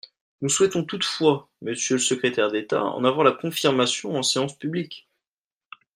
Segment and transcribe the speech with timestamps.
[0.41, 5.07] Nous souhaitons toutefois, monsieur le secrétaire d’État, en avoir la confirmation en séance publique.